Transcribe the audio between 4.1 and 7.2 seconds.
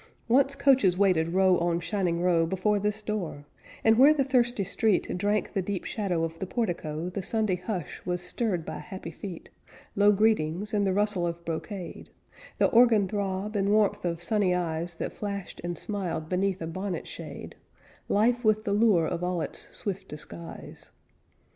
the thirsty street Drank the deep shadow of the portico